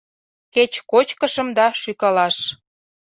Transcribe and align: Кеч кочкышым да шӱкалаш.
Кеч 0.53 0.73
кочкышым 0.91 1.47
да 1.57 1.65
шӱкалаш. 1.81 2.37